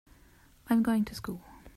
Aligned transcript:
I'm 0.67 0.81
going 0.81 1.05
to 1.05 1.13
school. 1.13 1.43